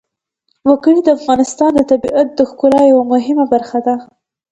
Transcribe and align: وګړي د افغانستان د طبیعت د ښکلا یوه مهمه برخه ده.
وګړي 0.67 1.01
د 1.03 1.09
افغانستان 1.17 1.71
د 1.75 1.81
طبیعت 1.91 2.27
د 2.33 2.39
ښکلا 2.49 2.81
یوه 2.91 3.03
مهمه 3.13 3.45
برخه 3.53 3.79
ده. 3.85 3.95